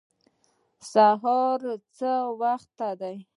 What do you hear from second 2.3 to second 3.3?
وخت دی؟